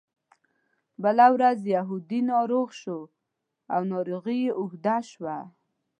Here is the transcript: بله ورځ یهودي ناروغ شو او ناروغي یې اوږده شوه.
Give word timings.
بله 1.03 1.27
ورځ 1.35 1.59
یهودي 1.75 2.19
ناروغ 2.31 2.67
شو 2.81 2.99
او 3.73 3.81
ناروغي 3.93 4.35
یې 4.45 4.51
اوږده 4.59 4.97
شوه. 5.11 5.37